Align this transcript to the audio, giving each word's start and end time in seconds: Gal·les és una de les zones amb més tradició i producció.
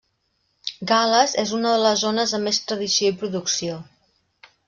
Gal·les 0.91 1.35
és 1.43 1.51
una 1.57 1.75
de 1.75 1.83
les 1.83 2.01
zones 2.05 2.33
amb 2.37 2.49
més 2.51 2.61
tradició 2.71 3.13
i 3.13 3.17
producció. 3.25 3.77